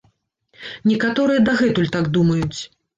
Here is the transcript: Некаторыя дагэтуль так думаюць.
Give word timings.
Некаторыя 0.93 1.45
дагэтуль 1.51 1.93
так 1.97 2.13
думаюць. 2.21 2.55